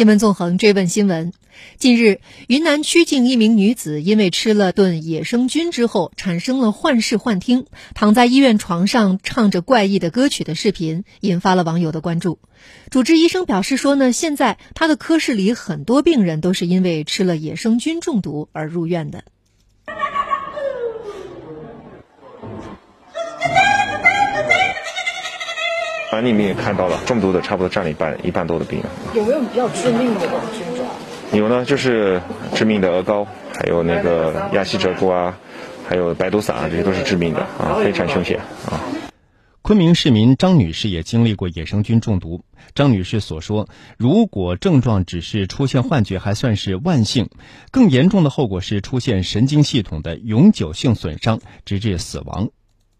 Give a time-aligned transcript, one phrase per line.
[0.00, 1.34] 新闻纵横追问新闻：
[1.76, 12.38] 近日，云南曲靖一名女子因为吃了顿野生菌之后，产生了幻视幻听，躺在医院床上唱着怪异的歌曲的视频，引发了网友的关注。
[12.88, 19.24] 主治医生表示说呢，现在他的科室里很多病人都是因为吃了野生菌中毒而入院的。
[26.10, 28.88] 案例里面也看到了，中毒的差不多占了一半，一半多的病人。
[29.14, 30.20] 有没有比较致命的
[30.52, 30.84] 菌种？
[31.32, 32.20] 有呢，就是
[32.52, 33.24] 致命的鹅膏，
[33.54, 35.38] 还有那个亚希哲菇啊，
[35.88, 38.82] 还有白毒伞，这些都是致命的啊，非常凶险啊。
[39.62, 42.42] 昆明市民张女士也经历过野生菌中毒。
[42.74, 47.26] 张女士所说，如果症状只是出现幻觉，还算是万幸；
[47.70, 52.48] 更严重的后果是出现神经系统的永久性损伤，直至死亡。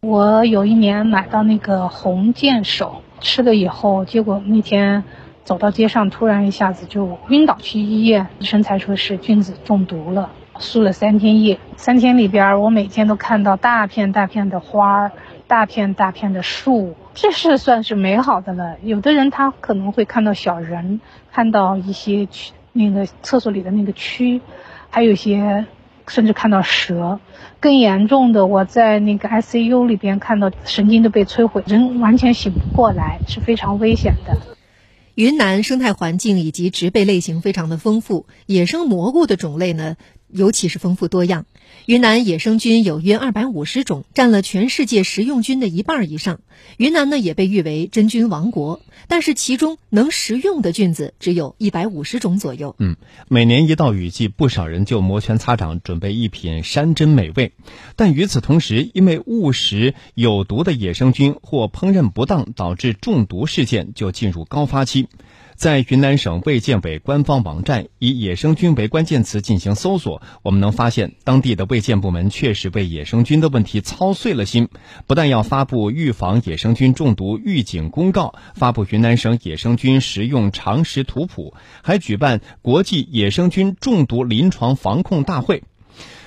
[0.03, 5.05] 我有一年买到那个红箭手，吃了以后，结果那天
[5.45, 11.61] 走到街上，突然一下子就晕倒去医院，医生才说是菌子中毒了，输了三天液。
[11.77, 15.13] 三天里边，我每天都看到大片大片的花儿，
[15.47, 18.77] 大片大片的树，这是算是美好的了。
[18.83, 24.41] 有的人他可能会看到小人，看到一些蛆，那个厕所里的那个蛆，
[24.89, 25.67] 还有些。
[26.11, 27.21] 甚至看到蛇，
[27.61, 34.37] 更严重的，我在那个 ICU 里边看到神经都被摧毁，人完全醒不过来，是非常危险的。
[35.15, 39.97] 云南生态环境以及植被类型非常的丰富，野生蘑菇的种类呢？
[40.33, 41.47] 尤其是丰富多样，
[41.87, 46.41] 云南野生菌有约二百五十种，占了全世界食用菌的一半以上。
[46.77, 52.77] 云南呢也被誉为真菌王国，但是其中能食用的菌子只有一百五十种左右。
[52.79, 52.97] 嗯，
[53.29, 57.53] 每年一到雨季，不少人就摩拳擦掌准备一品山珍美味，
[57.97, 65.09] 但与此同时，因为误食有毒的野生菌或烹饪不当导致中毒事件就进入高发期。
[65.61, 74.69] 在云南省卫健委官方网站以“野生菌”为关键词进行搜索，我们能发现当地的卫健部门确实为野生菌的问题操碎了心，
[75.07, 85.63] 不但要发布预防野生菌中毒预警公告，发布云南省野生菌食用常识图谱，还举办国际野生菌中毒临床防控大会。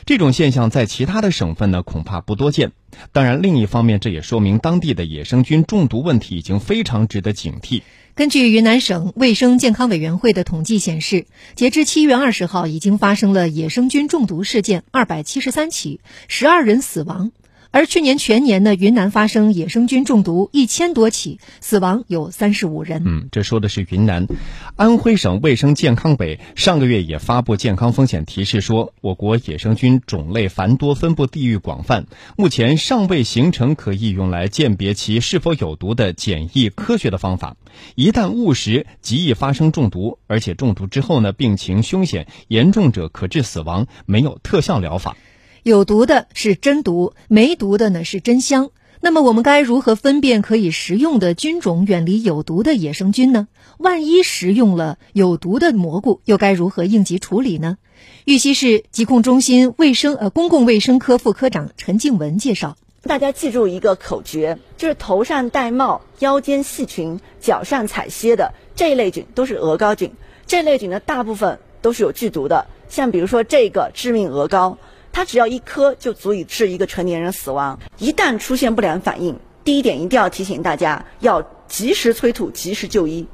[0.05, 2.71] 这种现象在其他的省份呢，恐怕不多见。
[3.11, 7.81] 当然，另一方面，这也说明当地的野生菌中毒问题已经非常值得警惕。
[8.15, 11.25] 根据云南省卫生健康委员会的统计显示，
[11.55, 17.31] 截至七月二十号，已经发生了野生菌中毒事件二百七十三起，十二人死亡。
[17.73, 23.01] 而去年全年呢，云南发生野生菌中毒一千多起，死亡有三十五人。
[23.03, 24.27] 嗯，这说的是云南。
[24.75, 32.05] 安徽省卫生健康委上个月也发布健康风险提示说，我国野生菌种类繁多，分布地域广泛，
[32.37, 37.57] 目前尚未形成可以用来鉴别其是否有毒的简易科学的方法。
[37.95, 45.17] 一旦误食，极易发生中毒，而且中毒之后呢，病情凶险，严重者可致死亡，没有特效疗法。
[45.63, 48.71] 有毒的是真毒，没毒的呢是真香。
[48.99, 53.47] 那么我们该如何分辨可以食用的菌种，远离有毒的野生菌呢？
[53.77, 57.77] 万一食用了有毒的蘑菇，又该如何应急处理呢？
[58.25, 70.11] 玉溪市疾控中心卫生呃公共卫生科副科长陈静文介绍：大家记住一个口诀，就是头上戴帽、腰间系裙、脚上踩楔的这一类菌都是鹅膏菌。
[70.45, 74.77] 这类菌呢，大部分都是有剧毒的，像比如说这个致命鹅膏。
[75.13, 77.79] 它只要一颗就足以致一个成年人死亡。
[77.99, 83.25] 一旦出现不良反应，第一点一定要提醒大家要及时催吐、及时就医。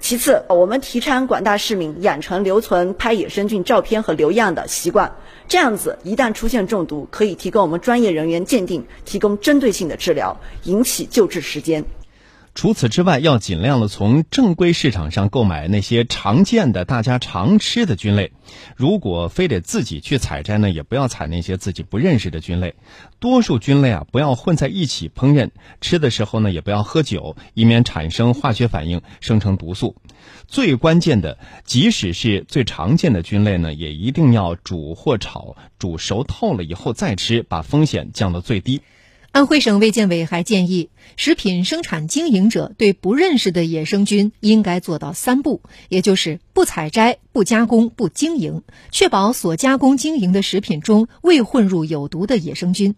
[0.00, 5.12] 其次，我们提倡广大市民养成留存拍野生菌照片和留样的习惯，
[5.48, 11.84] 这样子一旦出现中毒，可以提供我们专业人员鉴定，提供针对性的治疗，引起救治时间。
[12.58, 18.32] 除此之外，要尽量的从正规市场上购买那些常见的、大家常吃的菌类。
[18.74, 22.74] 如果非得自己去采摘呢，也不要采那些自己不认识的菌类。
[23.20, 25.50] 多数菌类啊，不要混在一起烹饪。
[25.80, 29.94] 吃的时候呢，也不要喝酒，以免产生化学反应，生成毒素。
[30.48, 38.80] 最关键的，即使是最常见的菌类呢，也一定要煮或炒，煮熟透了以后再吃，把风险降到最低。
[39.38, 52.96] 安徽省卫健委还建议，食品生产经营者对不认识的野生菌应该做到三不，也就是不采摘、不加工、不经营，确保所加工经营的食品中未混入有毒的野生菌。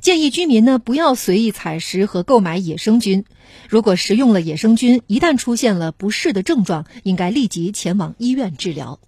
[0.00, 3.24] 建议居民呢不要随意采食和购买野生菌，
[3.68, 9.00] 如果食用了野生菌，一旦出现了不适的症状，应该立即前往医院治疗。